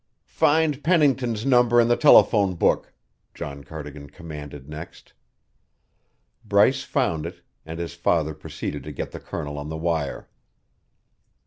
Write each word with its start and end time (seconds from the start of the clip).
"Find 0.25 0.83
Pennington's 0.83 1.45
number 1.45 1.79
in 1.79 1.87
the 1.87 1.95
telephone 1.95 2.55
book," 2.55 2.91
John 3.35 3.63
Cardigan 3.63 4.09
commanded 4.09 4.67
next. 4.67 5.13
Bryce 6.43 6.81
found 6.81 7.27
it, 7.27 7.43
and 7.67 7.77
his 7.77 7.93
father 7.93 8.33
proceeded 8.33 8.81
to 8.85 8.91
get 8.91 9.11
the 9.11 9.19
Colonel 9.19 9.59
on 9.59 9.69
the 9.69 9.77
wire. 9.77 10.27